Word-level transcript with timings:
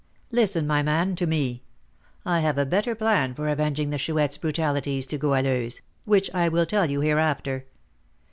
"Listen, 0.31 0.65
my 0.65 0.81
man, 0.81 1.15
to 1.17 1.27
me; 1.27 1.61
I 2.25 2.39
have 2.39 2.57
a 2.57 2.65
better 2.65 2.95
plan 2.95 3.35
for 3.35 3.47
avenging 3.47 3.91
the 3.91 3.99
Chouette's 3.99 4.35
brutalities 4.35 5.05
to 5.05 5.19
Goualeuse, 5.19 5.83
which 6.05 6.33
I 6.33 6.49
will 6.49 6.65
tell 6.65 6.89
you 6.89 7.01
hereafter. 7.01 7.67